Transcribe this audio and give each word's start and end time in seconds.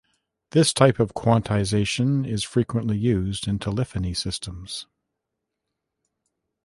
This 0.49 0.73
type 0.73 0.99
of 0.99 1.13
quantization 1.13 2.25
is 2.27 2.43
frequently 2.43 2.97
used 2.97 3.47
in 3.47 3.59
telephony 3.59 4.15
systems. 4.15 4.87